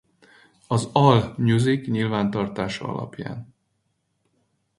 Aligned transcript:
Az 0.67 0.89
AllMusic 0.93 1.87
nyilvántartása 1.87 2.87
alapján. 2.87 3.53